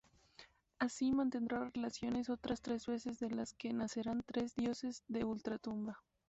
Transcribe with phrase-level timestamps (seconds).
[0.79, 6.01] Así, mantendrán relaciones otras tres veces, de las que nacerán tres dioses de ultratumba.